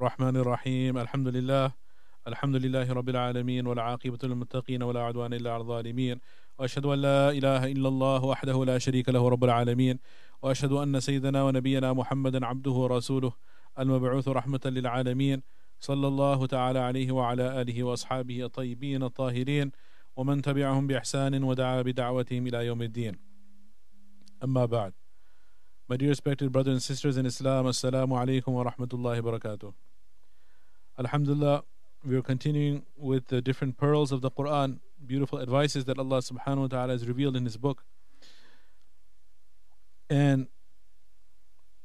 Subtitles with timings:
[0.00, 0.98] الرحمن الرحيم.
[0.98, 1.72] الحمد لله
[2.28, 6.20] الحمد لله رب العالمين والعاقبة للمتقين ولا عدوان إلا على الظالمين.
[6.58, 9.98] وأشهد أن لا إله إلا الله وحده لا شريك له رب العالمين.
[10.42, 13.32] وأشهد أن سيدنا ونبينا محمدا عبده ورسوله
[13.78, 15.42] المبعوث رحمة للعالمين.
[15.80, 19.72] صلى الله تعالى عليه وعلى آله وأصحابه الطيبين الطاهرين.
[20.16, 23.18] ومن تبعهم بإحسان ودعا بدعوتهم إلى يوم الدين.
[24.44, 24.92] أما بعد.
[25.90, 29.87] My dear respected brothers and sisters in Islam, Assalamu alaikum wa rahmatullahi wa barakatuh.
[30.98, 31.62] Alhamdulillah,
[32.04, 36.62] we are continuing with the different pearls of the Quran, beautiful advices that Allah subhanahu
[36.62, 37.84] wa ta'ala has revealed in His book.
[40.10, 40.48] And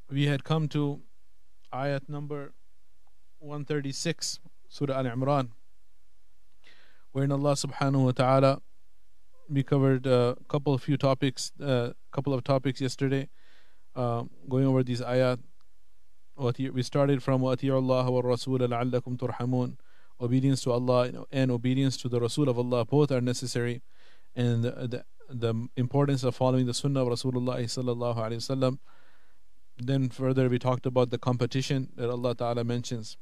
[0.10, 1.02] we had come to
[1.72, 2.54] ayat number
[3.38, 5.50] 136, Surah Al Imran,
[7.12, 8.62] wherein Allah subhanahu wa ta'ala,
[9.48, 13.30] we covered a couple of few topics, a couple of topics yesterday
[13.96, 15.38] uh, going over these ayat
[16.37, 19.77] We started from وَأَتِيعُ اللَّهَ وَالرَّسُولَ لَعَلَّكُمْ تُرْحَمُونَ
[20.21, 23.83] Obedience to Allah and obedience to the Rasul of Allah both are necessary.
[24.35, 28.79] And the, the, the importance of following the Sunnah of Rasulullah sallallahu alaihi wasallam.
[29.79, 33.17] Then further we talked about the competition that Allah Ta'ala mentions.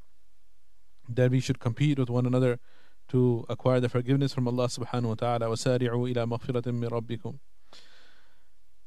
[1.09, 2.59] That we should compete with one another
[3.09, 5.47] to acquire the forgiveness from Allah subhanahu wa ta'ala.
[5.47, 7.39] وَسَارِعُوا إِلَى مَغْفِرَةٍ مِّن رَبِّكُمْ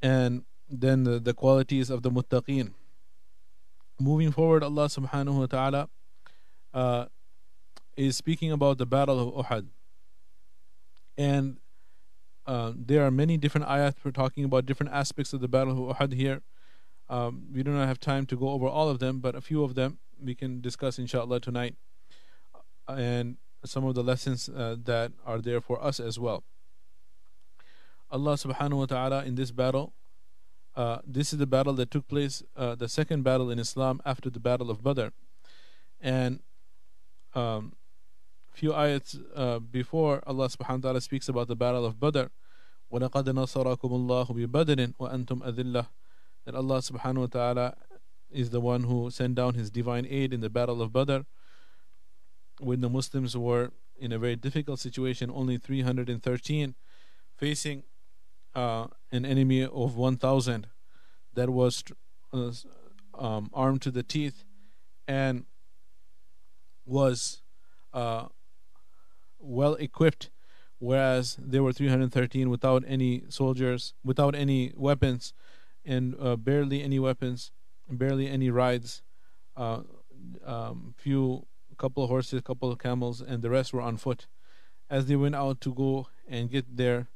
[0.01, 2.73] And then the, the qualities of the muttaqeen.
[4.00, 5.88] Moving forward, Allah subhanahu wa ta'ala
[6.72, 7.06] uh,
[7.96, 9.66] is speaking about the battle of Uhud.
[11.16, 11.58] And
[12.46, 15.96] uh, there are many different ayat for talking about different aspects of the battle of
[15.96, 16.42] Uhud here.
[17.08, 19.62] Um, we do not have time to go over all of them, but a few
[19.62, 21.76] of them we can discuss inshallah tonight.
[22.88, 26.42] And some of the lessons uh, that are there for us as well.
[28.10, 29.92] Allah subhanahu wa ta'ala in this battle
[30.75, 34.29] uh, this is the battle that took place, uh, the second battle in Islam after
[34.29, 35.07] the battle of Badr.
[35.99, 36.39] And
[37.35, 37.75] um,
[38.53, 42.25] few ayats uh, before, Allah subhanahu wa ta'ala speaks about the battle of Badr.
[42.91, 45.87] وَلَقَدْ نَصَرَكُمُ اللَّهُ بِبَدْرٍ وَأَنْتُمْ أَذِلَّةٌ
[46.45, 47.75] That Allah subhanahu wa ta'ala
[48.31, 51.19] is the one who sent down His divine aid in the battle of Badr
[52.59, 56.75] when the Muslims were in a very difficult situation, only 313,
[57.35, 57.83] facing
[58.54, 60.66] uh, an enemy of 1,000
[61.34, 61.84] that was
[62.32, 62.52] uh,
[63.18, 64.44] um, armed to the teeth
[65.06, 65.44] and
[66.86, 67.42] was
[67.92, 68.26] uh,
[69.38, 70.30] well equipped,
[70.78, 75.32] whereas there were 313 without any soldiers, without any weapons,
[75.84, 77.52] and uh, barely any weapons,
[77.88, 79.02] barely any rides.
[79.56, 79.80] Uh,
[80.44, 84.26] um, few, couple of horses, couple of camels, and the rest were on foot.
[84.88, 87.08] As they went out to go and get their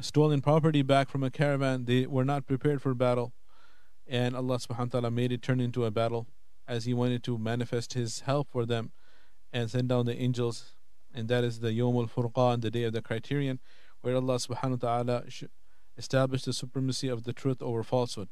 [0.00, 1.84] stolen property back from a caravan.
[1.84, 3.32] They were not prepared for battle.
[4.06, 6.26] And Allah subhanahu wa ta'ala made it turn into a battle
[6.68, 8.92] as He wanted to manifest His help for them
[9.52, 10.74] and send down the angels.
[11.14, 13.58] And that is the Yom al Furqan, the day of the criterion,
[14.02, 15.24] where Allah subhanahu wa ta'ala
[15.96, 18.28] established the supremacy of the truth over falsehood.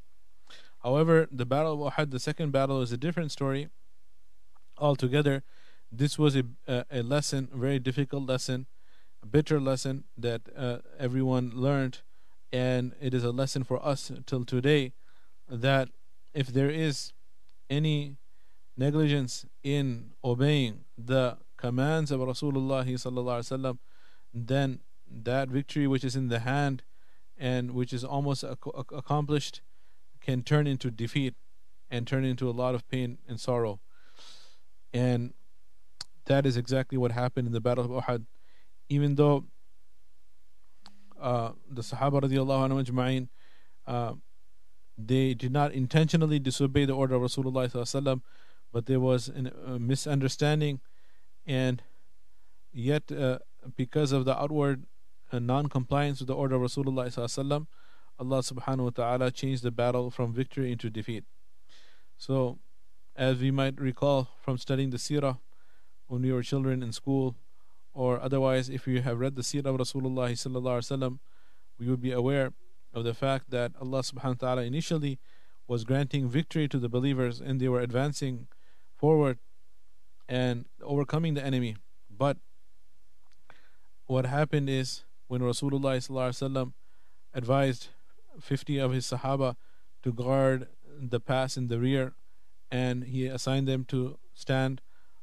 [0.82, 3.70] However, the battle of Uhud, the second battle, is a different story
[4.76, 5.42] altogether.
[5.90, 8.66] This was a, a, a lesson, a very difficult lesson
[9.24, 12.00] bitter lesson that uh, everyone learned,
[12.52, 14.92] and it is a lesson for us till today
[15.48, 15.88] that
[16.32, 17.12] if there is
[17.70, 18.16] any
[18.76, 23.78] negligence in obeying the commands of Rasulullah
[24.32, 26.82] then that victory which is in the hand
[27.38, 29.60] and which is almost ac- accomplished
[30.20, 31.34] can turn into defeat
[31.90, 33.80] and turn into a lot of pain and sorrow.
[34.92, 35.34] And
[36.26, 38.24] that is exactly what happened in the Battle of Uhud
[38.88, 39.44] even though
[41.20, 43.28] uh, the Sahaba radiallahu anhu ajma'in,
[43.86, 44.14] uh,
[44.96, 48.20] they did not intentionally disobey the order of Rasulullah
[48.72, 50.80] but there was a misunderstanding
[51.46, 51.82] and
[52.72, 53.38] yet uh,
[53.76, 54.84] because of the outward
[55.32, 57.66] non-compliance with the order of Rasulullah
[58.16, 61.24] Allah subhanahu wa ta'ala changed the battle from victory into defeat.
[62.16, 62.58] So
[63.16, 65.38] as we might recall from studying the seerah
[66.06, 67.36] when we were children in school
[67.94, 71.18] or otherwise if you have read the seerah of Rasulullah sallallahu
[71.78, 72.52] we would be aware
[72.92, 75.18] of the fact that Allah subhanahu wa ta'ala initially
[75.66, 78.48] was granting victory to the believers and they were advancing
[78.96, 79.38] forward
[80.28, 81.76] and overcoming the enemy.
[82.10, 82.36] But
[84.06, 86.72] what happened is when Rasulullah
[87.32, 87.88] advised
[88.40, 89.56] 50 of his sahaba
[90.02, 90.68] to guard
[91.00, 92.12] the pass in the rear
[92.70, 94.80] and he assigned them to stand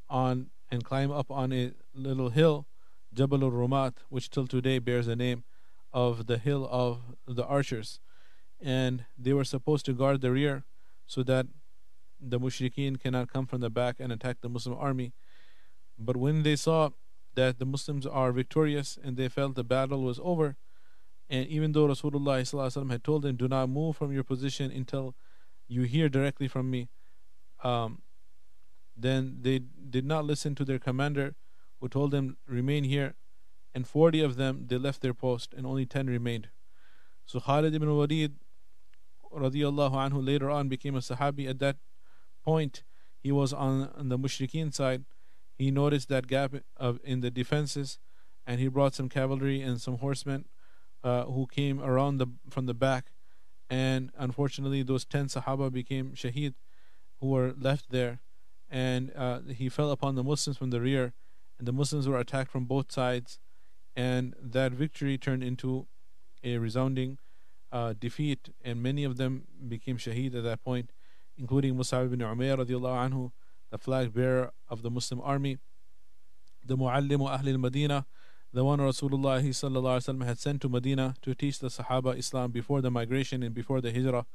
[0.09, 2.65] on and climb up on a little hill,
[3.13, 5.43] Jabal al Rumat, which till today bears the name
[5.91, 7.99] of the hill of the archers.
[8.59, 10.63] And they were supposed to guard the rear
[11.05, 11.47] so that
[12.21, 15.11] the mushrikeen cannot come from the back and attack the Muslim army.
[15.99, 16.91] But when they saw
[17.35, 20.55] that the Muslims are victorious and they felt the battle was over,
[21.29, 25.15] and even though Rasulullah had told them, Do not move from your position until
[25.67, 26.89] you hear directly from me,
[27.63, 28.01] um,
[29.01, 31.35] then they did not listen to their commander
[31.79, 33.15] who told them, Remain here.
[33.73, 36.49] And 40 of them, they left their post and only 10 remained.
[37.25, 38.35] So Khalid ibn Walid
[39.33, 41.49] radiallahu anhu later on became a Sahabi.
[41.49, 41.77] At that
[42.43, 42.83] point,
[43.19, 45.05] he was on, on the Mushrikeen side.
[45.57, 47.99] He noticed that gap of in the defenses
[48.45, 50.45] and he brought some cavalry and some horsemen
[51.03, 53.11] uh, who came around the from the back.
[53.69, 56.55] And unfortunately, those 10 Sahaba became Shaheed
[57.19, 58.19] who were left there.
[58.71, 61.13] And uh, he fell upon the Muslims from the rear.
[61.59, 63.37] And the Muslims were attacked from both sides.
[63.95, 65.87] And that victory turned into
[66.43, 67.17] a resounding
[67.71, 70.91] uh, defeat, and many of them became shaheed at that point,
[71.37, 73.31] including Mus'ab ibn Umair radiallahu anhu,
[73.69, 75.57] the flag bearer of the Muslim army,
[76.65, 78.05] the Muallim Ahl al-Madinah,
[78.53, 83.43] the one Rasulullah had sent to Medina to teach the Sahaba Islam before the migration
[83.43, 84.25] and before the Hijrah,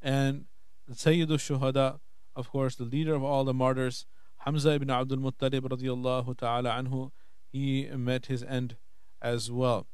[0.00, 0.44] and
[0.92, 1.98] Sayyid al-Shuhada,
[2.38, 4.06] of course, the leader of all the martyrs,
[4.38, 7.10] Hamza ibn Abdul Muttalib radiallahu ta'ala anhu,
[7.50, 8.76] he met his end
[9.20, 9.88] as well.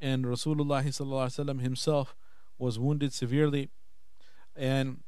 [0.00, 0.82] And Rasulullah
[1.60, 2.16] himself
[2.58, 3.68] was wounded severely
[4.56, 5.02] and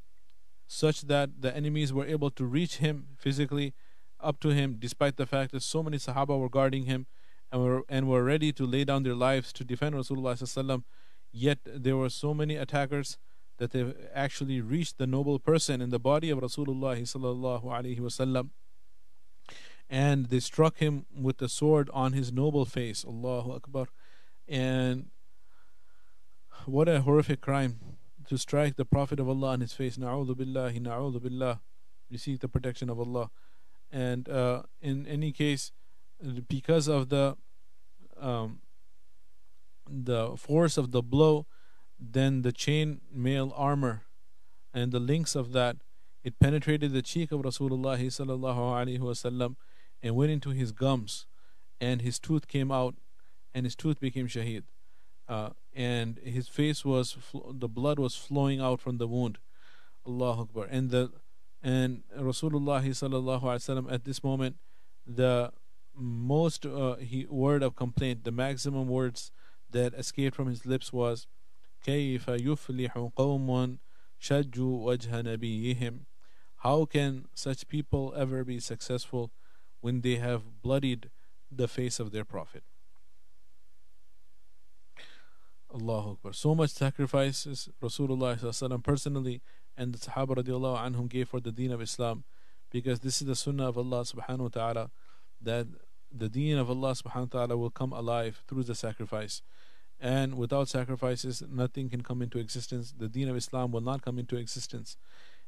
[0.68, 3.74] such that the enemies were able to reach him physically
[4.20, 7.06] up to him despite the fact that so many Sahaba were guarding him
[7.50, 10.82] and were, and were ready to lay down their lives to defend Rasulullah
[11.32, 13.18] yet there were so many attackers
[13.58, 18.50] that they actually reached the noble person in the body of Rasulullah wasallam
[19.90, 23.86] and they struck him with the sword on his noble face Allahu Akbar
[24.48, 25.10] and
[26.66, 29.96] what a horrific crime to strike the Prophet of Allah on his face.
[29.96, 31.60] Na'udhu billahi, na'udhu billah.
[32.10, 33.30] You seek the protection of Allah.
[33.90, 35.72] And uh, in any case,
[36.48, 37.36] because of the
[38.20, 38.60] um,
[39.88, 41.46] the force of the blow,
[41.98, 44.02] then the chain mail armor
[44.72, 45.76] and the links of that,
[46.22, 49.56] it penetrated the cheek of Rasulullah sallallahu alaihi wasallam
[50.02, 51.26] and went into his gums,
[51.80, 52.94] and his tooth came out
[53.54, 54.64] and his tooth became shaheed.
[55.28, 57.16] Uh, and his face was
[57.50, 59.38] the blood was flowing out from the wound.
[60.06, 60.66] Allah Akbar.
[60.70, 61.12] And the
[61.62, 64.56] and Rasulullah sallallahu alaihi wasallam at this moment,
[65.06, 65.52] the
[65.94, 69.32] most uh, he word of complaint, the maximum words
[69.70, 71.26] that escaped from his lips was,
[71.83, 73.77] كيف يفلح قوم
[74.19, 76.05] شجوا وجه نبيهم
[76.63, 79.31] How can such people ever be successful
[79.81, 81.09] when they have bloodied
[81.51, 82.63] the face of their prophet?
[85.73, 86.33] Allahu Akbar.
[86.33, 89.41] So much sacrifices Rasulullah personally
[89.75, 92.23] and the Sahaba radiallahu anhum gave for the deen of Islam
[92.71, 94.91] because this is the sunnah of Allah subhanahu wa ta'ala
[95.41, 95.67] that
[96.15, 99.41] the deen of Allah subhanahu wa ta'ala will come alive through the sacrifice.
[100.00, 102.94] And without sacrifices, nothing can come into existence.
[102.96, 104.96] The deen of Islam will not come into existence.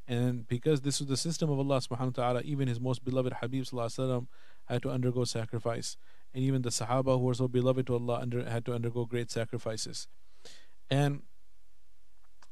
[0.09, 3.35] And because this was the system of Allah subhanahu wa ta'ala, even His most beloved
[3.35, 4.27] Habib sallallahu
[4.67, 5.97] had to undergo sacrifice
[6.35, 9.31] and even the Sahaba who were so beloved to Allah under, had to undergo great
[9.31, 10.07] sacrifices.
[10.91, 11.23] And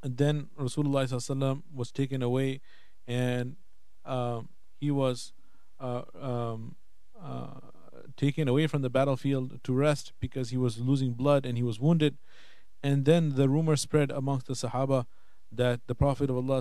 [0.03, 2.61] then Rasulullah was taken away,
[3.07, 3.57] and
[4.05, 4.49] um,
[4.81, 5.33] he was
[5.81, 6.77] uh, um,
[7.21, 7.61] uh,
[8.19, 11.81] taken away from the battlefield to rest because he was losing blood and he was
[11.81, 12.19] wounded.
[12.83, 15.07] And then the rumor spread amongst the Sahaba
[15.51, 16.61] that the Prophet of Allah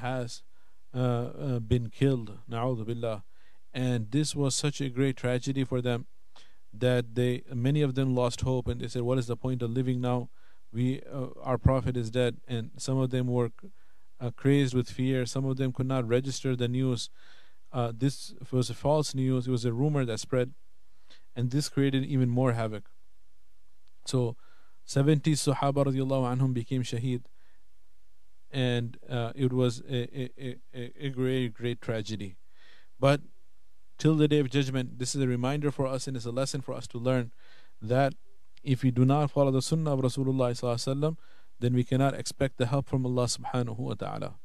[0.00, 0.42] has
[0.94, 2.38] uh, uh, been killed.
[2.50, 3.22] Billah.
[3.72, 6.06] And this was such a great tragedy for them
[6.72, 9.70] that they many of them lost hope and they said what is the point of
[9.70, 10.28] living now
[10.72, 13.50] we uh, our prophet is dead and some of them were
[14.20, 17.08] uh, crazed with fear some of them could not register the news
[17.72, 20.52] uh, this was false news it was a rumor that spread
[21.38, 22.90] and this created even more havoc
[24.12, 24.36] so
[24.84, 25.84] 70 sahaba
[26.34, 27.32] anhum became shaheed
[28.50, 32.30] and uh, it was a, a, a, a great great tragedy
[33.06, 33.20] but
[33.98, 34.98] till the day of judgment.
[34.98, 37.32] This is a reminder for us and it's a lesson for us to learn
[37.82, 38.14] that
[38.62, 41.16] if we do not follow the sunnah of Rasulullah
[41.60, 44.36] then we cannot expect the help from Allah subhanahu wa ta'ala.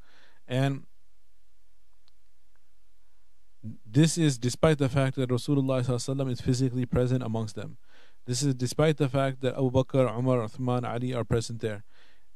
[0.47, 0.85] And
[3.85, 7.77] this is despite the fact that Rasulullah is physically present amongst them.
[8.25, 11.83] This is despite the fact that Abu Bakr, Umar, Uthman, Ali are present there.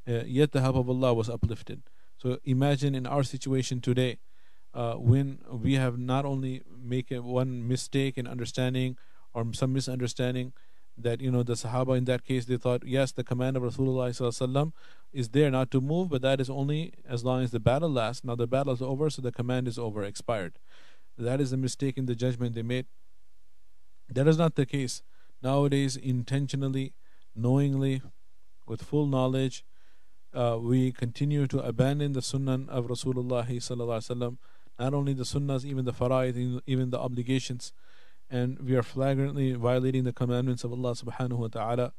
[0.08, 1.82] Uh, yet the help of Allah was uplifted.
[2.18, 4.20] So imagine in our situation today,
[4.74, 8.98] uh, when we have not only make one mistake in understanding
[9.34, 10.54] or some misunderstanding,
[10.98, 14.10] that you know the Sahaba in that case they thought yes the command of Rasulullah
[15.14, 18.24] is there not to move, but that is only as long as the battle lasts.
[18.24, 20.60] Now the battle is over, so the command is over, expired.
[21.18, 22.86] That is a mistake in the judgment they made.
[24.10, 25.02] That is not the case.
[25.42, 26.94] Nowadays, intentionally,
[27.36, 28.02] knowingly,
[28.68, 29.64] with full knowledge,
[30.34, 34.38] uh, we continue to abandon the sunnah of Rasulullah
[34.80, 37.74] not only the sunnahs, even the fara'id, even the obligations,
[38.30, 41.94] and we are flagrantly violating the commandments of Allah subhanahu wa ta'ala,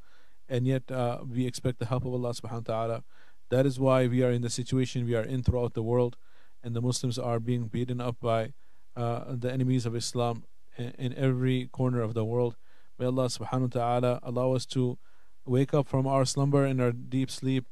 [0.49, 3.05] and yet uh, we expect the help of Allah subhanahu wa ta'ala.
[3.51, 6.17] That is why we are in the situation we are in throughout the world,
[6.63, 8.53] and the Muslims are being beaten up by
[8.99, 10.43] uh, the enemies of Islam
[10.77, 12.57] in, in every corner of the world.
[12.99, 14.99] May Allah subhanahu wa ta'ala allow us to
[15.47, 17.65] wake up from our slumber and our deep sleep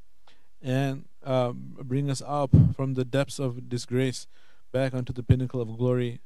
[0.63, 4.29] and uh, bring us up from the depths of disgrace
[4.73, 6.21] back onto the pinnacle of glory.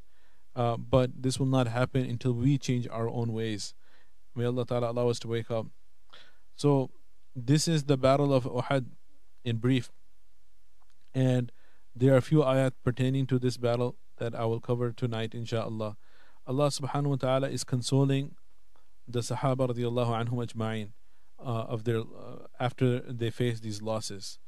[0.54, 3.72] Uh, but this will not happen until we change our own ways.
[4.34, 5.66] May Allah Ta'ala allow us to wake up.
[6.56, 6.90] So,
[7.34, 8.86] this is the battle of Uhud
[9.44, 9.90] in brief.
[11.14, 11.50] And
[11.96, 15.97] there are a few ayat pertaining to this battle that I will cover tonight, inshallah.
[16.47, 18.35] Allah subhanahu wa ta'ala is consoling
[19.07, 20.89] the Sahaba radiallahu anhum ajma'in
[21.39, 24.39] uh, of their uh, after they face these losses.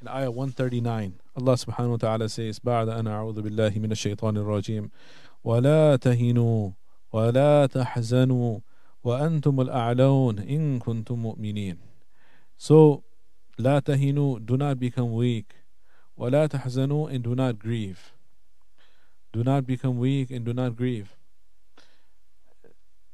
[0.00, 4.90] In ayah 139, Allah subhanahu wa ta'ala says, بعد أن أعوذ بالله من الشيطان الرجيم
[5.42, 6.70] ولا تهنوا
[7.12, 8.60] ولا تحزنوا
[9.04, 11.78] وأنتم الأعلون إن كنتم مؤمنين.
[12.58, 13.04] So,
[13.58, 15.54] لا تهنوا, do not become weak.
[16.18, 18.12] ولا تحزنوا, and do not grieve.
[19.32, 21.16] Do not become weak and do not grieve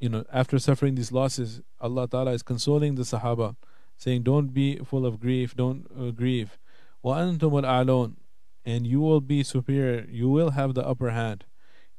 [0.03, 3.55] you know, after suffering these losses, Allah Ta'ala is consoling the Sahaba,
[3.97, 6.59] saying, Don't be full of grief, don't uh, grieve.
[7.05, 8.17] وَأَنْتُمُ الْأَعْلَوْنَ
[8.65, 11.45] And you will be superior, you will have the upper hand.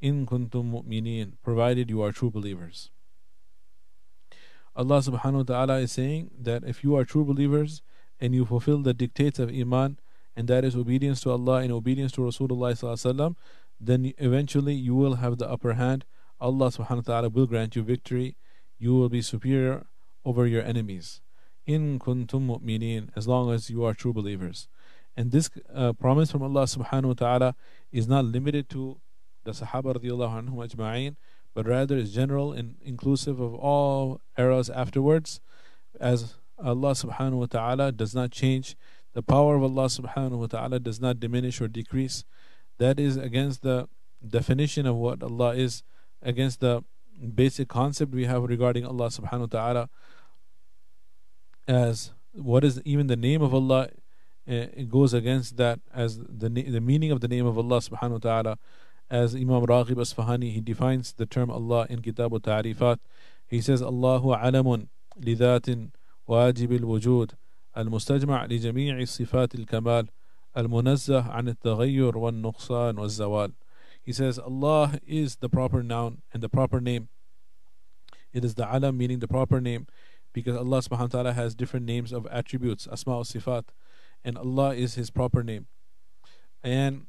[0.01, 2.91] In kuntum mu'minin, provided you are true believers.
[4.75, 7.81] Allah subhanahu wa ta'ala is saying that if you are true believers
[8.19, 9.97] and you fulfill the dictates of Iman,
[10.35, 13.35] and that is obedience to Allah and obedience to Rasulullah,
[13.80, 16.04] then eventually you will have the upper hand
[16.40, 18.36] Allah subhanahu wa ta'ala will grant you victory.
[18.78, 19.86] You will be superior
[20.24, 21.20] over your enemies.
[21.66, 24.68] In kuntum mu'minin, as long as you are true believers.
[25.16, 27.54] And this uh, promise from Allah subhanahu wa ta'ala
[27.90, 29.00] is not limited to
[29.44, 31.16] the Sahaba radiallahu anhum ajma'in,
[31.54, 35.40] but rather is general and inclusive of all eras afterwards,
[36.00, 38.76] as Allah subhanahu wa ta'ala does not change.
[39.14, 42.24] The power of Allah subhanahu wa ta'ala does not diminish or decrease
[42.77, 43.87] That is against the
[44.27, 45.83] definition of what Allah is
[46.21, 46.83] against the
[47.35, 49.89] basic concept we have regarding Allah subhanahu wa ta'ala
[51.67, 53.89] as what is even the name of Allah
[54.47, 58.11] eh, it goes against that as the the meaning of the name of Allah subhanahu
[58.11, 58.57] wa ta'ala
[59.09, 62.97] as Imam Raghib Asfahani he defines the term Allah in Kitab al-Ta'rifat
[63.47, 64.87] he says Allahu alamun
[65.21, 65.69] لذات
[66.27, 67.31] واجب الوجود
[67.77, 70.07] المستجمع لجميع صفات الكمال
[70.57, 73.53] المنزه عن التغير والنقصان والزوال
[74.03, 77.07] he says Allah is the proper noun and the proper name.
[78.33, 79.87] It is the alam meaning the proper name
[80.33, 83.65] because Allah subhanahu wa ta'ala has different names of attributes, asma wa sifat,
[84.25, 85.67] and Allah is his proper name.
[86.63, 87.05] And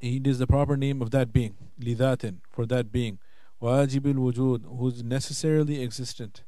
[0.00, 3.18] it is the proper name of that being, lidhatin, for that being.
[3.60, 6.44] Wajibul wujud, who's necessarily existent,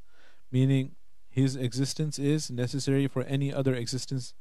[0.53, 0.95] meaning
[1.29, 4.35] his existence is necessary for any other existence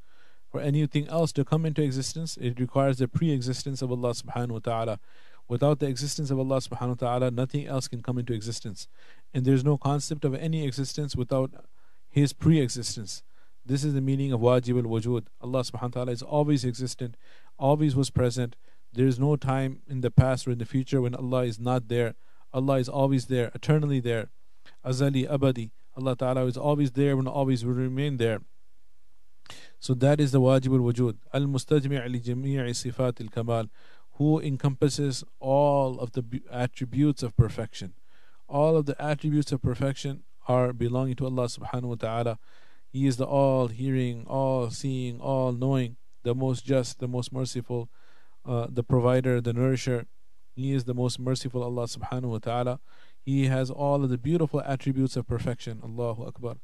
[0.53, 4.51] for anything else to come into existence, it requires the pre existence of Allah subhanahu
[4.51, 4.99] wa ta'ala.
[5.47, 8.87] Without the existence of Allah subhanahu wa ta'ala, nothing else can come into existence.
[9.33, 11.65] And there's no concept of any existence without
[12.07, 13.23] His pre existence.
[13.65, 15.25] This is the meaning of wajib al wujud.
[15.41, 17.17] Allah subhanahu wa ta'ala is always existent,
[17.57, 18.55] always was present.
[18.93, 21.87] There is no time in the past or in the future when Allah is not
[21.87, 22.13] there.
[22.53, 24.29] Allah is always there, eternally there.
[24.85, 25.71] Azali abadi.
[25.97, 28.41] Allah Ta'ala is always there and always will remain there.
[29.79, 31.17] So that is the wajib al-wujud.
[31.33, 33.67] Al-mustajmi' li jami'i sifat al-kamal
[34.13, 37.93] who encompasses all of the attributes of perfection.
[38.47, 42.39] All of the attributes of perfection are belonging to Allah subhanahu wa ta'ala.
[42.91, 47.89] He is the all hearing, all seeing, all knowing, the most just, the most merciful,
[48.45, 50.05] uh, the provider, the nourisher.
[50.55, 52.79] He is the most merciful Allah subhanahu wa ta'ala.
[53.25, 55.81] He has all of the beautiful attributes of perfection.
[55.83, 56.57] Allahu Akbar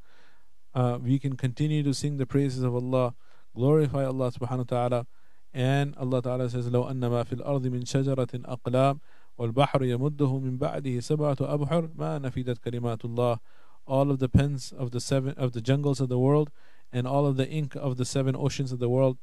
[0.75, 3.15] uh, we can continue to sing the praises of Allah,
[3.55, 5.07] glorify Allah subhanahu wa ta'ala.
[5.53, 8.99] And Allah Ta'ala says, لو أن ما في الأرض من شجرة أقلام
[9.39, 13.39] والبحر يمده من بعده سبعة أبحر ما نفدت كلمات الله
[13.87, 16.51] all of the pens of the seven of the jungles of the world
[16.93, 19.19] and all of the ink of the seven oceans of the world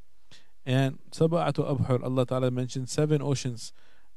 [0.66, 3.74] and سبعة أبحر Allah Ta'ala mentioned seven oceans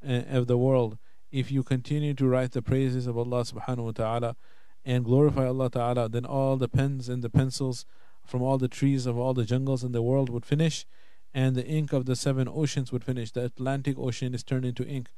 [0.06, 0.98] uh, of the world
[1.30, 4.36] if you continue to write the praises of Allah subhanahu wa ta'ala
[4.84, 7.86] and glorify Allah Ta'ala, then all the pens and the pencils
[8.24, 10.86] from all the trees of all the jungles in the world would finish,
[11.32, 13.30] and the ink of the seven oceans would finish.
[13.30, 15.08] The Atlantic Ocean is turned into ink,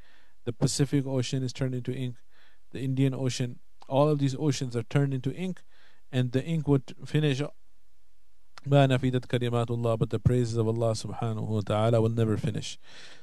[0.44, 2.16] the Pacific Ocean is turned into ink,
[2.72, 5.62] the Indian Ocean, all of these oceans are turned into ink,
[6.10, 7.42] and the ink would finish.
[8.66, 12.78] ما نفيدت كلمات الله but the praises of Allah subhanahu wa ta'ala will never finish.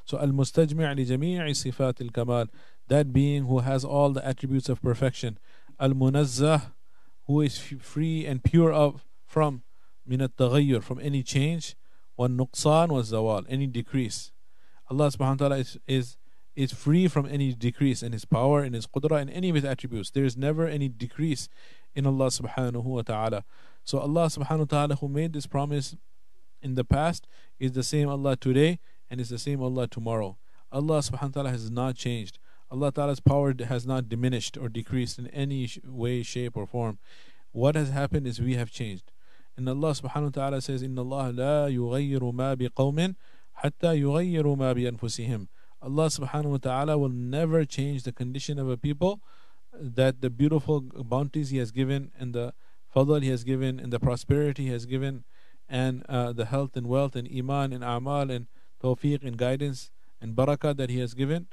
[0.05, 2.47] So المستجمع لجميع صفات الكمال
[2.87, 5.37] that being who has all the attributes of perfection
[5.80, 6.72] al-munazzah
[7.26, 9.62] who is free and pure of from
[10.06, 11.76] min al from any change
[12.16, 14.32] wa nuqsan wa zawal any decrease.
[14.90, 16.16] Allah subhanahu wa ta'ala is, is
[16.56, 19.64] is free from any decrease in his power in his qudrah in any of his
[19.64, 20.10] attributes.
[20.10, 21.48] There is never any decrease
[21.94, 23.44] in Allah subhanahu wa ta'ala.
[23.84, 25.94] So Allah subhanahu wa ta'ala who made this promise
[26.60, 27.28] in the past
[27.60, 30.36] is the same Allah today and is the same Allah tomorrow.
[30.72, 32.38] Allah subhanahu wa ta'ala has not changed.
[32.70, 36.98] Allah Ta'ala's power has not diminished or decreased in any way, shape, or form.
[37.52, 39.10] What has happened is we have changed.
[39.56, 43.16] And Allah subhanahu wa ta'ala says, Inna Allah la yughayyiru ma biqawmin
[43.54, 45.48] hatta yughayyiru ma bi anfusihim.
[45.80, 49.20] Allah subhanahu wa ta'ala will never change the condition of a people
[49.72, 52.52] that the beautiful bounties He has given and the
[52.94, 55.24] fadl He has given and the prosperity He has given
[55.68, 58.46] and uh, the health and wealth and iman and amal and
[58.82, 61.46] tawfiq and guidance and barakah that He has given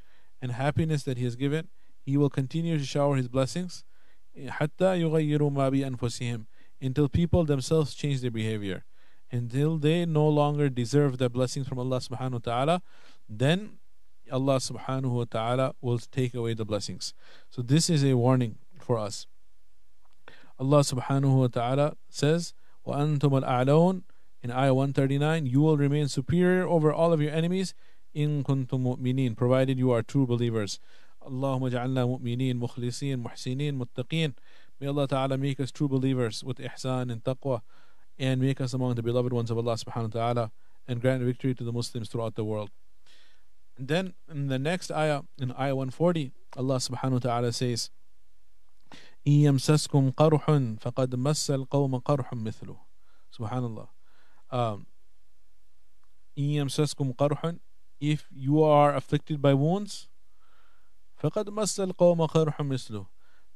[0.44, 1.68] and happiness that He has given,
[2.04, 3.84] He will continue to shower His blessings
[4.36, 6.46] حتى يغيروا ما بأنفسهم
[6.80, 8.84] until people themselves change their behavior
[9.32, 12.82] until they no longer deserve the blessings from Allah subhanahu wa ta'ala
[13.28, 13.78] then
[14.30, 17.12] Allah subhanahu wa ta'ala will take away the blessings
[17.50, 19.26] so this is a warning for us
[20.60, 22.52] Allah subhanahu wa ta'ala says,
[22.86, 24.02] وَأَنْتُمُ الْأَعْلَوْنَ
[24.42, 27.74] in ayah 139, you will remain superior over all of your enemies
[28.14, 30.80] in kuntum mu'minin, provided you are true believers.
[31.22, 34.34] Allahumma ja'alna mu'minin, mukhlisin, muhsinin, muttaqin.
[34.80, 37.60] May Allah Ta'ala make us true believers with ihsan and taqwa
[38.18, 40.50] and make us among the beloved ones of Allah Subhanahu wa Ta'ala
[40.88, 42.70] and grant victory to the Muslims throughout the world.
[43.76, 47.90] And then in the next ayah, in ayah 140, Allah Subhanahu wa Ta'ala says,
[49.26, 50.46] إن يمسسكم قرح
[50.80, 52.76] فقد مس القوم قرح مثله
[53.30, 53.88] سبحان الله
[54.52, 54.86] um,
[56.38, 57.54] إن يمسسكم قرح
[58.04, 60.08] if you are afflicted by wounds
[61.22, 63.06] فقد مس القوم قرح مثله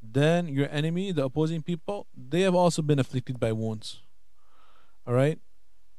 [0.02, 4.02] then your enemy the opposing people they have also been afflicted by wounds
[5.06, 5.38] all right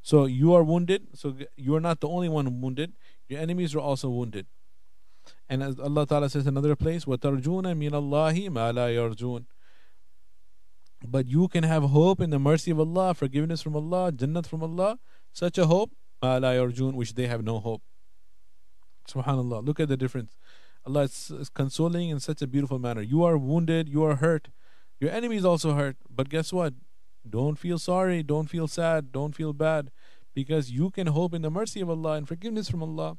[0.02, 2.94] so you are wounded so you are not the only one wounded
[3.28, 4.46] your enemies are also wounded
[5.50, 9.46] and as Allah Ta'ala says in another place وَتَرْجُونَ مِنَ اللَّهِ مَا لَا يَرْجُونَ
[11.08, 14.64] but you can have hope in the mercy of Allah, forgiveness from Allah, Jannat from
[14.64, 14.98] Allah.
[15.32, 15.92] Such a hope,
[16.22, 17.82] which they have no hope.
[19.09, 19.65] Subhanallah.
[19.65, 20.39] Look at the difference.
[20.87, 23.03] Allah is, is consoling in such a beautiful manner.
[23.03, 24.49] You are wounded, you are hurt.
[24.99, 25.97] Your enemy is also hurt.
[26.09, 26.75] But guess what?
[27.29, 29.91] Don't feel sorry, don't feel sad, don't feel bad.
[30.35, 33.19] Because you can hope in the mercy of Allah and forgiveness from Allah.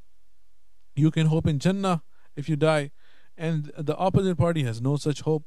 [0.96, 2.04] You can hope in Jannah
[2.36, 2.91] if you die.
[3.38, 5.44] And the opposite party has no such hope,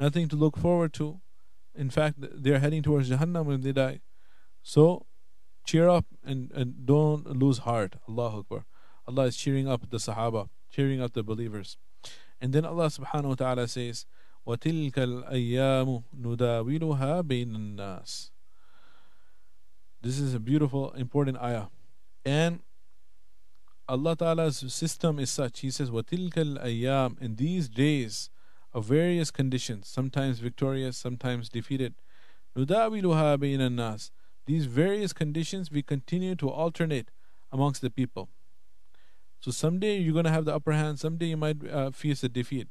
[0.00, 1.20] nothing to look forward to.
[1.74, 4.00] In fact, they're heading towards Jahannam when they die.
[4.62, 5.06] So
[5.64, 7.96] cheer up and, and don't lose heart.
[8.08, 8.64] Allah Akbar.
[9.07, 11.77] Allah is cheering up the Sahaba, cheering up the believers.
[12.41, 14.05] And then Allah subhanahu wa ta'ala says,
[14.47, 18.29] وَتِلْكَ الْأَيَّامُ نُدَاوِلُهَا بَيْنَ النَّاسِ
[20.01, 21.67] This is a beautiful, important ayah.
[22.25, 22.61] And
[23.87, 25.61] Allah Ta'ala's system is such.
[25.61, 28.29] He says, وَتِلْكَ الْأَيَّامُ In these days,
[28.73, 31.95] of various conditions, sometimes victorious, sometimes defeated.
[32.55, 34.11] نُدَاوِلُهَا بَيْنَ النَّاسِ
[34.45, 37.09] These various conditions we continue to alternate
[37.51, 38.29] amongst the people.
[39.43, 42.29] So someday you're going to have the upper hand, someday you might uh, face a
[42.29, 42.67] defeat.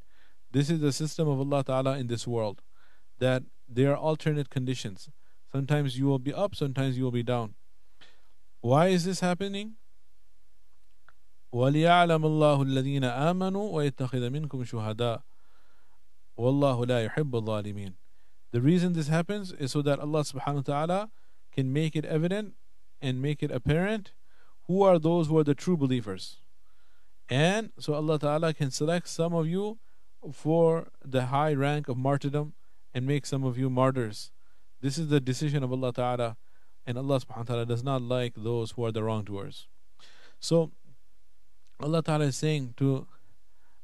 [0.50, 2.62] This is the system of Allah Ta'ala in this world,
[3.18, 5.10] that there are alternate conditions.
[5.50, 7.54] Sometimes you will be up, sometimes you will be down.
[8.60, 9.74] Why is this happening?
[11.52, 15.22] وَلِيَعْلَمَ اللَّهُ الَّذِينَ آمَنُوا وَيَتَّخِذَ مِنْكُمْ شُهَدَاءَ
[16.38, 17.94] Wallahu la yuhibbu zalimin.
[18.52, 21.10] The reason this happens is so that Allah subhanahu wa ta'ala
[21.52, 22.54] can make it evident
[23.02, 24.12] and make it apparent
[24.66, 26.36] who are those who are the true believers.
[27.33, 29.79] And so Allah ta'ala can select some of you
[30.31, 32.53] for the high rank of martyrdom
[32.93, 34.31] and make some of you martyrs.
[34.81, 36.37] This is the decision of Allah ta'ala
[36.85, 39.67] and Allah subhanahu wa ta'ala does not like those who are the wrongdoers.
[40.39, 40.73] So
[41.79, 43.07] Allah ta'ala is saying to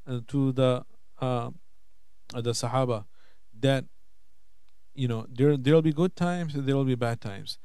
[0.06, 0.84] uh, to the
[1.20, 1.50] uh,
[2.32, 3.06] the Sahaba
[3.58, 3.84] that
[4.94, 7.58] you know there there'll be good times and there'll be bad times.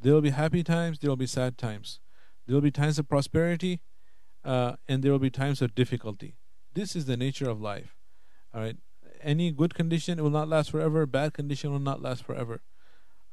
[0.00, 1.98] There'll be happy times, there'll be sad times.
[2.46, 3.80] There'll be times of prosperity,
[4.43, 6.35] uh, and there will be times of difficulty.
[6.73, 7.95] This is the nature of life.
[8.53, 8.77] All right,
[9.21, 12.61] any good condition it will not last forever bad condition will not last forever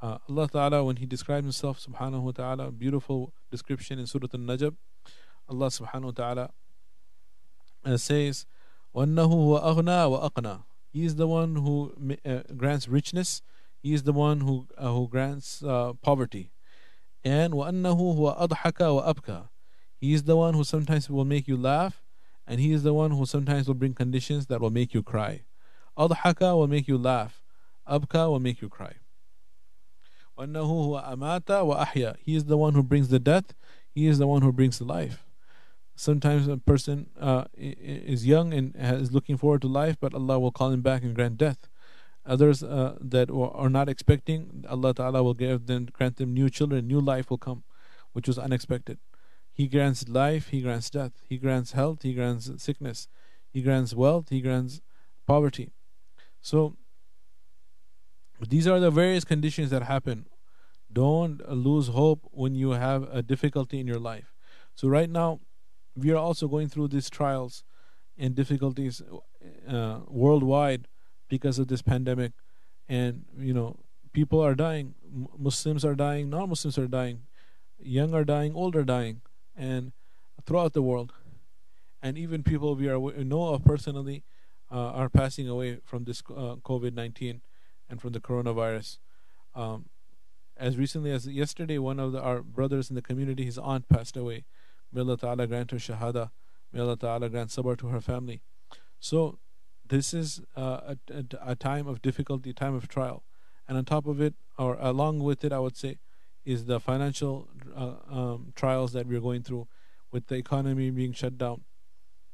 [0.01, 4.77] uh, Allah Ta'ala when he describes himself subhanahu wa ta'ala beautiful description in Surah Al-Najm
[5.49, 6.51] Allah subhanahu wa ta'ala
[7.85, 8.47] uh, says
[8.95, 11.93] وَأَنَّهُ هُوَ أَغْنَى وَأَقْنَى He is the one who
[12.25, 13.43] uh, grants richness
[13.83, 16.51] He is the one who, uh, who grants uh, poverty
[17.25, 19.49] and وَأَنَّهُ هُوَ أَضْحَكَ وَأَبْكَى
[19.99, 22.03] He is the one who sometimes will make you laugh
[22.47, 25.43] and he is the one who sometimes will bring conditions that will make you cry.
[25.97, 27.43] Adhaka will make you laugh.
[27.89, 28.95] Abka will make you cry.
[30.39, 33.55] وَأَنَّهُ هُوَ أَمَاتَ وَأَحْيَا He is the one who brings the death.
[33.95, 35.25] He is the one who brings the life.
[35.97, 40.51] Sometimes a person uh, is young and is looking forward to life, but Allah will
[40.51, 41.69] call him back and grant death.
[42.27, 46.89] Others uh, that are not expecting, Allah Ta'ala will give them, grant them new children,
[46.89, 47.63] new life will come,
[48.13, 48.99] which was unexpected.
[49.60, 53.10] He grants life, He grants death, He grants health, He grants sickness,
[53.52, 54.80] He grants wealth, He grants
[55.28, 55.74] poverty.
[56.42, 56.78] So,
[58.48, 60.28] these are the various conditions that happen.
[60.94, 64.34] Don't lose hope when you have a difficulty in your life.
[64.76, 65.42] So, right now,
[65.94, 67.66] we are also going through these trials
[68.18, 69.02] and difficulties
[69.68, 70.88] uh, worldwide
[71.28, 72.32] because of this pandemic.
[72.88, 73.76] And, you know,
[74.14, 74.96] people are dying.
[75.38, 77.24] Muslims are dying, non Muslims are dying,
[77.78, 79.20] young are dying, old are dying
[79.60, 79.92] and
[80.46, 81.14] throughout the world.
[82.02, 84.24] And even people we are know of personally
[84.72, 87.42] uh, are passing away from this uh, COVID 19
[87.90, 88.98] and from the coronavirus.
[89.54, 89.90] Um,
[90.56, 94.16] as recently as yesterday, one of the, our brothers in the community, his aunt passed
[94.16, 94.46] away.
[94.92, 96.32] May Allah Ta'ala grant her shahada.
[96.72, 98.42] May Allah Ta'ala grant sabr to her family.
[99.00, 99.40] So,
[99.88, 103.24] this is uh, a, a, a, time of difficulty, time of trial.
[103.68, 105.98] And on top of it, or along with it, I would say,
[106.45, 109.67] is the financial uh, um, trials that we're going through
[110.13, 111.63] with the economy being shut down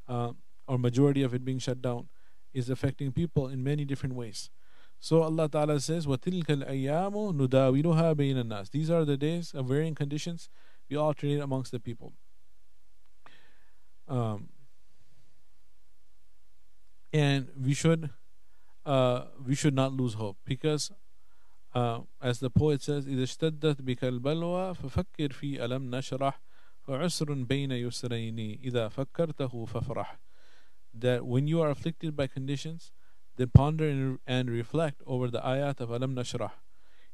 [0.08, 0.32] uh,
[0.66, 2.08] or majority of it being shut down
[2.52, 4.50] is affecting people in many different ways
[4.98, 9.94] so Allah Ta'ala says وَتِلْكَ الْأَيَّامُ نُدَاوِلُهَا بَيْنَ النَّاسِ These are the days of varying
[9.94, 10.48] conditions
[10.88, 12.12] we alternate amongst the people
[14.08, 14.48] um,
[17.12, 18.10] and we should
[18.84, 20.90] uh, we should not lose hope because
[21.74, 26.40] uh, as the poet says إذا اشتدت بك البلوى ففكر في ألم نشرح
[26.80, 30.18] فعسر بين يسرين إذا فكرته فافرح
[30.94, 32.92] that when you are afflicted by conditions
[33.36, 36.62] then ponder and reflect over the ayat of ألم نشرح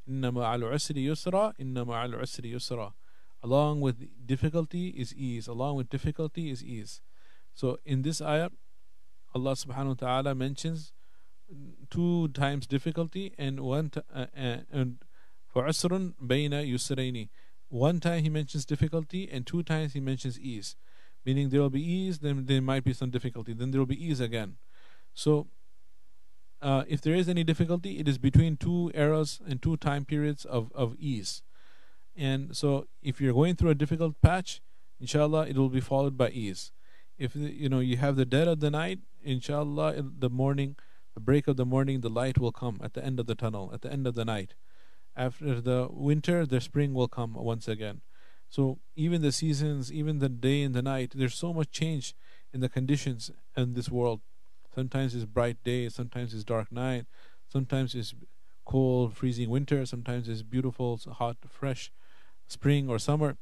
[0.09, 2.95] إن مع العسر يسرا إن مع العسر يسرا
[3.43, 7.01] along with difficulty is ease along with difficulty is ease
[7.55, 8.51] so in this ayat
[9.35, 10.93] Allah subhanahu wa ta'ala mentions
[11.90, 14.98] two times difficulty and one t- uh, uh, and
[15.48, 17.30] for usrun bayna yusraini
[17.72, 20.76] one time he mentions difficulty and two times he mentions ease.
[21.26, 23.54] Meaning there will be ease then there might be some difficulty.
[23.54, 24.58] Then there will be ease again.
[25.14, 25.48] So
[26.62, 30.44] uh, if there is any difficulty it is between two eras and two time periods
[30.44, 31.44] of, of ease.
[32.14, 34.62] And so if you're going through a difficult patch
[35.00, 36.74] inshallah it will be followed by ease.
[37.18, 40.76] If you know you have the dead of the night inshallah in the morning
[41.15, 43.71] the break of the morning, the light will come at the end of the tunnel,
[43.73, 44.55] at the end of the night.
[45.17, 48.03] After the winter, the spring will come once again.
[48.49, 52.15] So even the seasons, even the day and the night, there's so much change
[52.53, 54.21] in the conditions in this world.
[54.75, 57.07] Sometimes it's bright day, sometimes it's dark night,
[57.49, 58.15] sometimes it's
[58.67, 61.91] cold, freezing winter, sometimes it's beautiful, hot, fresh
[62.47, 63.39] spring or summer.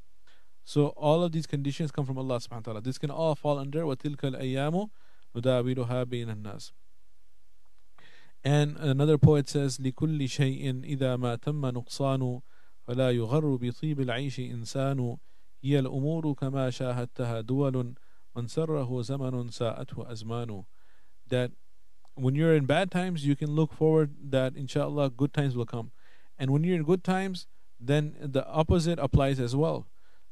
[0.64, 2.80] So all of these conditions come from Allah subhanahu wa ta'ala.
[2.82, 4.90] This can all fall under وَتِلْكَ الْأَيَّامُ
[5.34, 6.70] نُدَاوِلُهَا بَيْنَ النَّاسِ
[8.44, 12.40] and another poet says لكل شيء إذا ما تم نقصان
[12.86, 15.16] فلا يغر بطيب العيش إنسان
[15.62, 17.94] هي الأمور كما شاهدتها دول
[18.36, 20.64] من سره زمن ساءته أزمان
[21.26, 21.50] that
[22.14, 25.90] when you're in bad times you can look forward that inshallah good times will come
[26.38, 27.46] and when you're in good times
[27.80, 29.86] then the opposite applies as well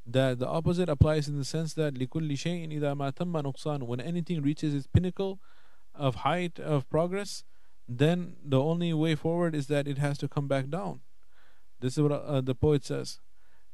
[0.07, 4.01] that the opposite applies in the sense that لكل شيء إذا ما تم نقصان when
[4.01, 5.41] anything reaches its pinnacle
[5.95, 7.45] of height of progress
[7.89, 11.01] then the only way forward is that it has to come back down.
[11.81, 13.21] This is what uh, the poet says.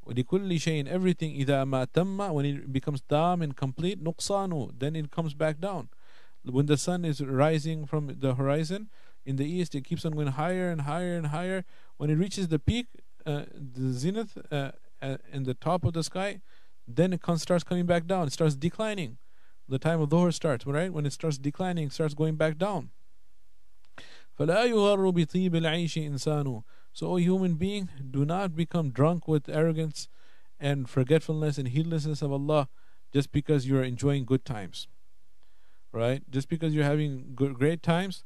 [0.07, 5.11] وَلِكُلِّ شَيْءٍ everything إِذَا مَا تَمَّ when it becomes tam and complete نُقْصَانُ then it
[5.11, 5.89] comes back down.
[6.43, 8.89] When the sun is rising from the horizon
[9.25, 11.65] in the east, it keeps on going higher and higher and higher.
[11.97, 12.87] When it reaches the peak,
[13.25, 14.71] uh, the zenith, uh,
[15.01, 16.41] uh, in the top of the sky,
[16.87, 18.27] then it comes, starts coming back down.
[18.27, 19.17] It starts declining.
[19.67, 20.91] The time of Dhuhr starts, right?
[20.91, 22.89] When it starts declining, it starts going back down.
[24.39, 30.07] فَلَا يُغَرُّ بِطِيبِ الْعَيْشِ إِنسَانُ So, O human being, do not become drunk with arrogance
[30.59, 32.69] and forgetfulness and heedlessness of Allah
[33.13, 34.87] just because you are enjoying good times.
[35.91, 36.21] Right?
[36.29, 38.23] Just because you're having good, great times,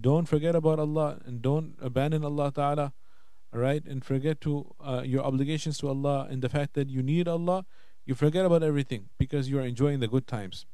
[0.00, 2.92] don't forget about Allah and don't abandon Allah Ta'ala,
[3.52, 3.84] right?
[3.84, 7.66] And forget to uh, your obligations to Allah and the fact that you need Allah.
[8.04, 10.66] You forget about everything because you are enjoying the good times.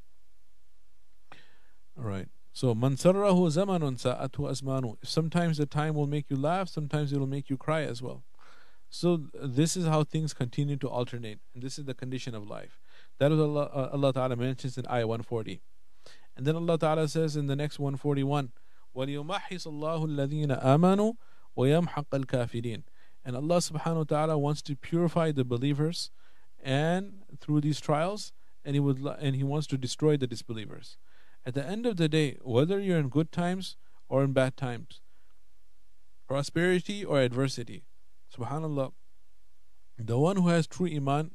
[1.97, 2.27] All right.
[2.53, 4.97] So man sarrahu zamanun sa'atu asmanu.
[5.03, 8.23] Sometimes the time will make you laugh, sometimes it will make you cry as well.
[8.89, 12.79] So this is how things continue to alternate, and this is the condition of life.
[13.19, 15.61] That is Allah, uh, Allah Ta'ala mentions in Ayah 140.
[16.35, 18.51] And then Allah Ta'ala says in the next 141,
[18.95, 21.13] وَلِيُمَحِّصَ اللَّهُ الَّذِينَ آمَنُوا
[21.57, 22.83] وَيَمْحَقَ الْكَافِرِينَ
[23.23, 26.09] And Allah Subhanahu wa Ta'ala wants to purify the believers
[26.63, 28.31] and through these trials,
[28.65, 30.97] and He would and He wants to destroy the disbelievers.
[31.46, 33.76] At the end of the day, whether you're in good times
[34.08, 35.00] or in bad times,
[36.26, 37.84] prosperity or adversity,
[38.34, 38.92] subhanallah,
[39.98, 41.32] the one who has true iman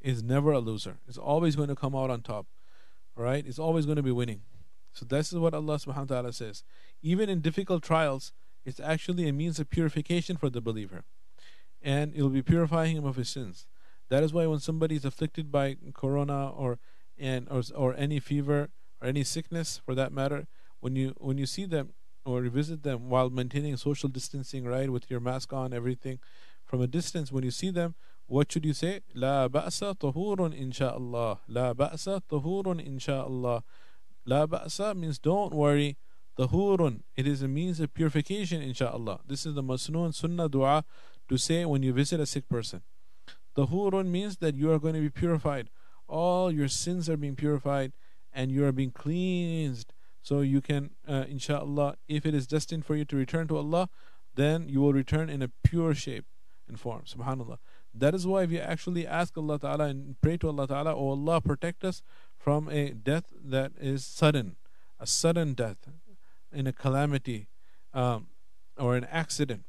[0.00, 0.98] is never a loser.
[1.08, 2.46] It's always going to come out on top.
[3.16, 3.44] Right?
[3.44, 4.42] It's always going to be winning.
[4.92, 6.62] So this is what Allah subhanahu wa ta'ala says.
[7.02, 8.32] Even in difficult trials,
[8.64, 11.04] it's actually a means of purification for the believer.
[11.82, 13.66] And it will be purifying him of his sins.
[14.08, 16.78] That is why when somebody is afflicted by corona or
[17.18, 18.70] and or, or any fever
[19.01, 20.47] or any sickness for that matter,
[20.79, 21.93] when you when you see them
[22.25, 26.19] or visit them while maintaining social distancing, right, with your mask on, everything,
[26.63, 27.95] from a distance, when you see them,
[28.27, 29.01] what should you say?
[29.15, 31.39] لا بأس طهور إن شاء الله.
[31.49, 33.61] لا بأس طهور إن شاء الله.
[34.25, 35.97] لا بأس means don't worry.
[36.37, 39.19] طهور it is a means of purification inshallah.
[39.27, 40.85] This is the masnoon sunnah dua
[41.29, 42.81] to say when you visit a sick person.
[43.57, 45.69] طهور means that you are going to be purified.
[46.07, 47.91] All your sins are being purified
[48.32, 49.92] and you are being cleansed.
[50.22, 53.88] So you can, uh, inshallah, if it is destined for you to return to Allah,
[54.34, 56.26] then you will return in a pure shape
[56.68, 57.02] and form.
[57.06, 57.58] Subhanallah.
[57.94, 61.40] That is why we actually ask Allah Ta'ala and pray to Allah Ta'ala, Oh Allah,
[61.40, 62.02] protect us
[62.36, 64.56] from a death that is sudden,
[65.00, 65.88] a sudden death
[66.52, 67.48] in a calamity
[67.94, 68.28] um,
[68.76, 69.64] or an accident.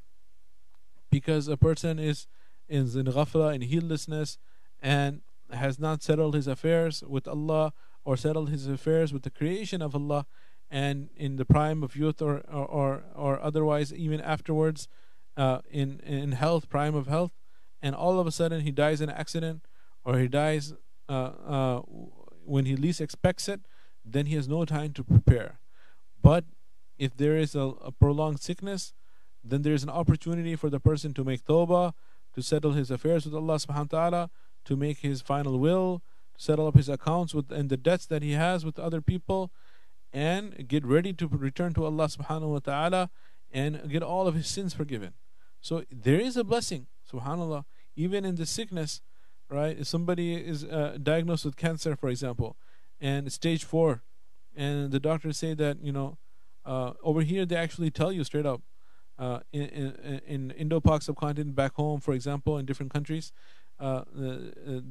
[1.10, 2.28] Because a person is
[2.68, 4.38] in ghafla, in heedlessness,
[4.82, 7.74] and has not settled his affairs with Allah
[8.10, 10.26] or settled his affairs with the creation of Allah,
[10.84, 12.92] and in the prime of youth or or, or,
[13.26, 14.88] or otherwise, even afterwards,
[15.44, 17.34] uh, in in health, prime of health,
[17.84, 19.60] and all of a sudden he dies in an accident
[20.04, 20.74] or he dies
[21.08, 21.82] uh, uh,
[22.46, 23.62] when he least expects it,
[24.14, 25.60] then he has no time to prepare.
[26.30, 26.46] But
[26.98, 28.94] if there is a, a prolonged sickness,
[29.44, 31.94] then there is an opportunity for the person to make tawbah,
[32.34, 34.24] to settle his affairs with Allah subhanahu wa ta'ala,
[34.66, 36.02] to make his final will,
[36.40, 39.52] settle up his accounts with and the debts that he has with other people,
[40.14, 43.10] and get ready to return to Allah subhanahu wa ta'ala
[43.52, 45.14] and get all of his sins forgiven.
[45.60, 49.02] So there is a blessing subhanallah even in the sickness
[49.50, 52.56] right if somebody is uh, diagnosed with cancer for example
[53.02, 54.04] and stage four
[54.56, 56.18] and the doctors say that you know
[56.66, 58.62] uh, over here they actually tell you straight up
[59.18, 63.34] uh, in, in, in Indo-Pak subcontinent back home for example in different countries
[63.80, 64.38] uh, uh,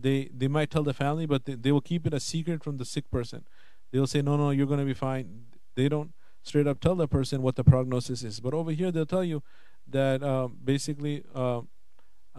[0.01, 2.77] they they might tell the family but they, they will keep it a secret from
[2.77, 3.45] the sick person
[3.93, 7.09] they'll say no no you're going to be fine they don't straight up tell the
[7.09, 9.43] person what the prognosis is but over here they'll tell you
[9.87, 11.69] that um, basically um,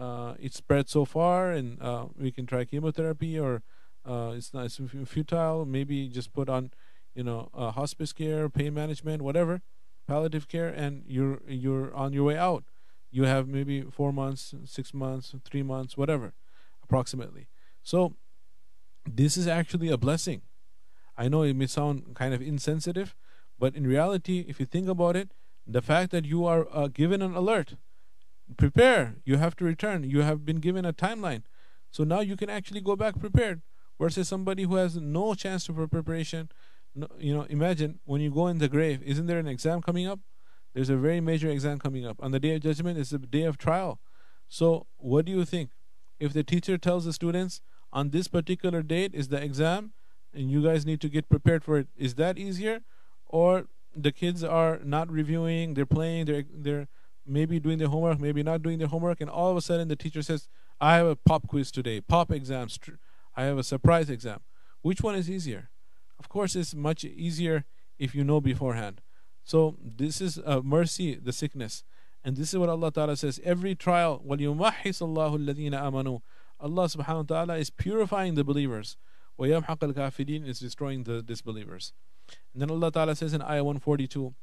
[0.00, 3.62] uh, it's spread so far, and uh, we can try chemotherapy, or
[4.08, 5.66] uh, it's not it's futile.
[5.66, 6.70] Maybe just put on,
[7.14, 9.60] you know, uh, hospice care, pain management, whatever,
[10.08, 12.64] palliative care, and you're you're on your way out.
[13.10, 16.32] You have maybe four months, six months, three months, whatever,
[16.90, 17.46] approximately.
[17.82, 18.16] So,
[19.06, 20.42] this is actually a blessing.
[21.16, 23.14] I know it may sound kind of insensitive,
[23.58, 25.30] but in reality, if you think about it,
[25.66, 27.76] the fact that you are uh, given an alert
[28.56, 31.42] prepare you have to return you have been given a timeline.
[31.92, 33.62] So now you can actually go back prepared
[34.00, 36.48] versus somebody who has no chance for preparation.
[36.94, 40.08] No, you know imagine when you go in the grave isn't there an exam coming
[40.08, 40.18] up?
[40.74, 43.44] There's a very major exam coming up on the day of judgment is the day
[43.44, 44.00] of trial.
[44.48, 45.70] So what do you think
[46.20, 47.60] if the teacher tells the students
[47.92, 49.92] on this particular date is the exam
[50.32, 52.80] and you guys need to get prepared for it is that easier
[53.26, 56.86] or the kids are not reviewing they're playing they're they're
[57.30, 59.96] maybe doing their homework, maybe not doing their homework, and all of a sudden the
[59.96, 60.48] teacher says,
[60.80, 62.68] I have a pop quiz today, pop exam,
[63.36, 64.40] I have a surprise exam.
[64.82, 65.70] Which one is easier?
[66.18, 67.64] Of course, it's much easier
[67.98, 69.00] if you know beforehand.
[69.44, 71.84] So this is a mercy, the sickness.
[72.23, 76.21] And this is what Allah Ta'ala says every trial, وَلْيُمَحِّصَ اللَّهُ الَّذِينَ آمَنُوا
[76.59, 78.97] Allah subhanahu wa ta'ala is purifying the believers.
[79.39, 81.93] وَيَمْحَقَ الْكَافِرِينَ is destroying the disbelievers.
[82.53, 84.33] And then Allah Ta'ala says in Ayah 142,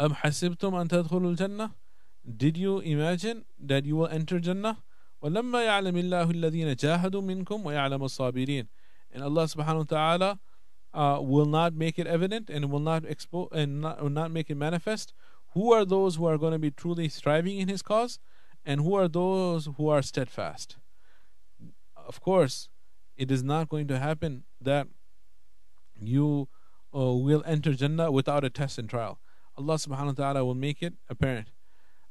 [0.00, 1.70] أم حسبتم أن تدخلوا الجنة
[2.36, 4.78] Did you imagine that you will enter Jannah?
[5.22, 8.66] ولما يعلم الله الذين جاهدوا منكم ويعلم الصابرين
[9.12, 10.38] And Allah subhanahu wa ta'ala
[10.92, 14.50] uh, will not make it evident and will not expose and not, will not make
[14.50, 15.12] it manifest.
[15.53, 18.19] who are those who are going to be truly striving in his cause,
[18.65, 20.77] and who are those who are steadfast?
[21.95, 22.69] Of course,
[23.17, 24.87] it is not going to happen that
[25.99, 26.47] you
[26.95, 29.19] uh, will enter Jannah without a test and trial.
[29.57, 31.49] Allah subhanahu wa ta'ala will make it apparent.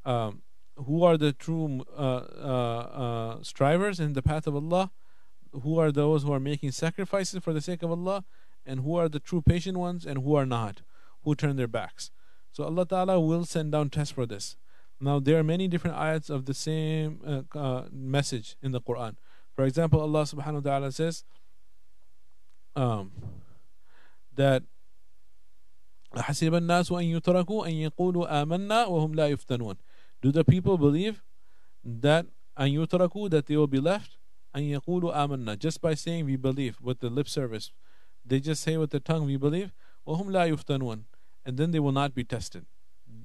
[0.04, 0.42] Um,
[0.76, 4.90] who are the true uh, uh, uh, strivers in the path of Allah?
[5.62, 8.24] Who are those who are making sacrifices for the sake of Allah?
[8.66, 10.82] And who are the true patient ones and who are not?
[11.24, 12.10] Who turn their backs?
[12.51, 14.57] So Allah Ta'ala will send down tests for this.
[14.99, 19.15] Now, there are many different ayats of the same uh, uh, message in the Quran.
[19.55, 21.23] For example, Allah subhanahu wa ta'ala says
[22.75, 23.11] um,
[24.35, 24.63] that
[26.15, 29.75] حسب الناس أن يتركوا أن يقولوا آمنا وهم لا يفتنون
[30.21, 31.23] Do the people believe
[31.83, 32.27] that
[32.59, 34.17] أن يتركوا that they will be left
[34.55, 37.71] أن يقولوا آمنا just by saying we believe with the lip service
[38.25, 39.71] they just say with the tongue we believe
[40.07, 41.03] وهم لا يفتنون
[41.47, 42.65] and then they will not be tested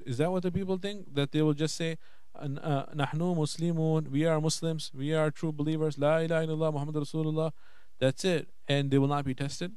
[0.07, 1.97] is that what the people think that they will just say
[2.41, 7.27] نحن مسلمون we are Muslims we are true believers لا إله إلا الله محمد رسول
[7.27, 7.53] الله
[7.99, 9.73] that's it and they will not be tested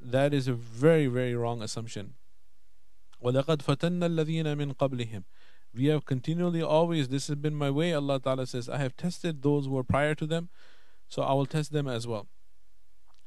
[0.00, 2.14] that is a very very wrong assumption
[3.22, 5.24] وَلَقَدْ فَتَنَّ الَّذِينَ مِنْ قَبْلِهِمْ
[5.74, 9.42] We have continually always, this has been my way, Allah Ta'ala says, I have tested
[9.42, 10.48] those who were prior to them,
[11.08, 12.28] so I will test them as well.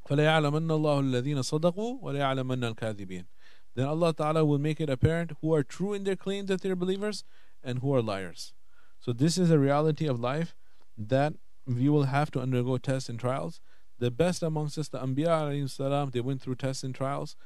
[0.09, 3.25] فَلَيَعْلَمَنَّ اللَّهُ الَّذِينَ صَدَقُوا وَلَيَعْلَمَنَّ الْكَاذِبِينَ
[3.76, 6.74] then Allah Ta'ala will make it apparent who are true in their claims that they're
[6.74, 7.22] believers
[7.62, 8.52] and who are liars.
[8.98, 10.56] So this is a reality of life
[10.98, 11.34] that
[11.64, 13.60] we will have to undergo tests and trials.
[14.00, 17.36] The best amongst us, the Anbiya, they went through tests and trials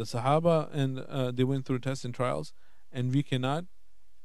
[0.00, 2.52] the Sahaba and uh, they went through tests and trials,
[2.92, 3.64] and we cannot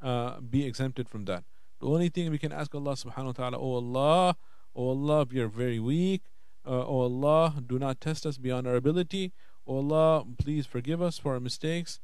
[0.02, 1.44] uh, be exempted from that.
[1.82, 4.38] The only thing we can ask Allah subhanahu wa ta'ala, Oh Allah,
[4.76, 6.24] Oh Allah, we are very weak.
[6.66, 9.34] Uh, oh Allah, do not test us beyond our ability.
[9.67, 12.01] Oh Allah, please forgive us for our mistakes.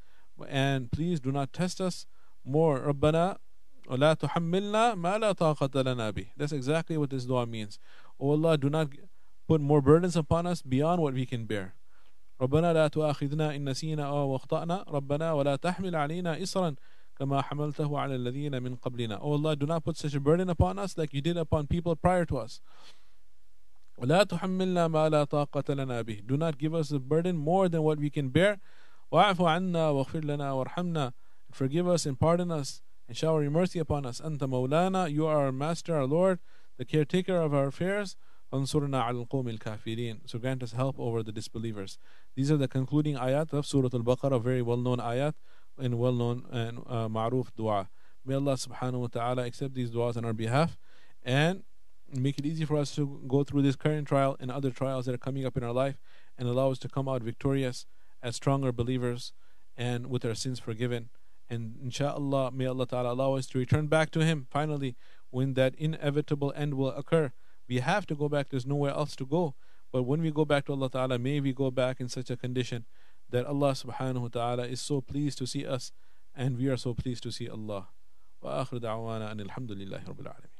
[0.49, 2.07] And please do not test us
[2.45, 2.79] more.
[2.81, 3.39] ربنا
[3.89, 6.27] ولا تحملنا ما لا طاقة لنا به.
[6.37, 7.79] That's exactly what this dua means.
[8.21, 8.89] Oh Allah, do not
[9.49, 11.75] put more burdens upon us beyond what we can bear.
[12.41, 16.75] ربنا لا تؤاخذنا إن نسينا أو أخطأنا ربنا ولا تحمل علينا إصرا
[17.19, 20.79] كما حملته على الذين من قبلنا Oh Allah do not put such a burden upon
[20.79, 22.61] us like you did upon people prior to us
[24.01, 27.83] ولا تحملنا ما لا طاقة لنا به Do not give us a burden more than
[27.83, 28.59] what we can bear
[29.13, 31.13] واعف عنا واغفر لنا وارحمنا
[31.53, 35.47] Forgive us and pardon us and shower your mercy upon us أنت مولانا You are
[35.47, 36.39] our master, our Lord,
[36.77, 38.17] the caretaker of our affairs
[38.53, 41.99] انصرنا على القوم الكافرين So grant us help over the disbelievers.
[42.35, 45.35] These are the concluding ayat of Surah Al-Baqarah, very well-known ayat
[45.79, 47.89] and well-known and uh, ma'ruf dua.
[48.25, 50.77] May Allah subhanahu wa ta'ala accept these duas on our behalf
[51.23, 51.63] and
[52.15, 55.15] make it easy for us to go through this current trial and other trials that
[55.15, 55.97] are coming up in our life
[56.39, 57.87] and allow us to come out victorious
[58.23, 59.33] as stronger believers
[59.77, 61.09] and with our sins forgiven.
[61.49, 64.97] And inshallah, may Allah ta'ala allow us to return back to Him finally
[65.31, 67.33] when that inevitable end will occur
[67.69, 68.49] we have to go back.
[68.49, 69.55] There's nowhere else to go.
[69.93, 72.37] But when we go back to Allah Ta'ala, may we go back in such a
[72.37, 72.85] condition
[73.31, 75.93] that Allah subhanahu wa ta'ala is so pleased to see us
[76.35, 77.89] and we are so pleased to see Allah.
[78.43, 80.60] وآخر دعوانا أن الحمد لله رب العالمين